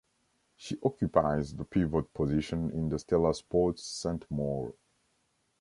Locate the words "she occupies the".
0.57-1.63